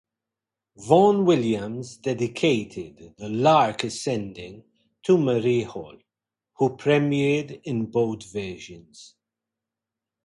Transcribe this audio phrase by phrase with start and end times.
[0.77, 4.63] Vaughan Williams dedicated "The Lark Ascending"
[5.03, 5.95] to Marie Hall,
[6.57, 9.13] who premiered both versions.